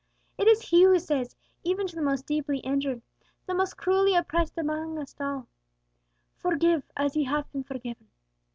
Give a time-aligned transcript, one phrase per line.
[0.39, 3.03] It is He who says, even to the most deeply injured,
[3.45, 5.47] the most cruelly oppressed amongst us all,
[6.37, 8.07] 'Forgive, as ye have been forgiven.'